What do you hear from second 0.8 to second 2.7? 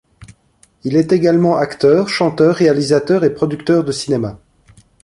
Il est également acteur, chanteur,